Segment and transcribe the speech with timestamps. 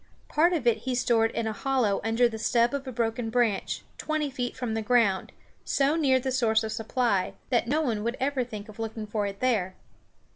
[0.29, 3.83] Part of it he stored in a hollow under the stub of a broken branch,
[3.99, 5.31] twenty feet from the ground,
[5.63, 9.27] so near the source of supply that no one would ever think of looking for
[9.27, 9.75] it there.